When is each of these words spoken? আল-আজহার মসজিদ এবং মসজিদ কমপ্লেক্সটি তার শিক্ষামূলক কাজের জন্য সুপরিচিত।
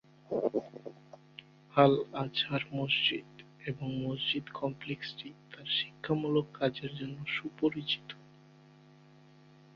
আল-আজহার 1.73 2.63
মসজিদ 2.73 3.29
এবং 3.65 3.87
মসজিদ 4.01 4.45
কমপ্লেক্সটি 4.53 5.29
তার 5.51 5.67
শিক্ষামূলক 5.79 6.45
কাজের 6.53 6.91
জন্য 6.95 7.17
সুপরিচিত। 7.27 8.07